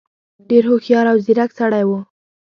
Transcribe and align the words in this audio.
ډېر 0.49 0.63
هوښیار 0.69 1.05
او 1.11 1.17
ځيرک 1.25 1.51
سړی 1.59 1.83
وو. 1.87 1.99